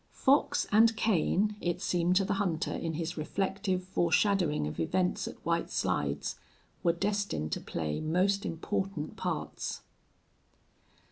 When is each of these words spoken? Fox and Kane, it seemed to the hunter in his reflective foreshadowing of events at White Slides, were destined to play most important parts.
Fox 0.13 0.65
and 0.71 0.97
Kane, 0.97 1.55
it 1.61 1.79
seemed 1.79 2.15
to 2.15 2.25
the 2.25 2.33
hunter 2.41 2.73
in 2.73 2.93
his 2.95 3.17
reflective 3.17 3.83
foreshadowing 3.83 4.65
of 4.65 4.79
events 4.79 5.27
at 5.27 5.35
White 5.45 5.69
Slides, 5.69 6.39
were 6.81 6.91
destined 6.91 7.51
to 7.51 7.61
play 7.61 7.99
most 8.01 8.43
important 8.43 9.15
parts. 9.15 9.81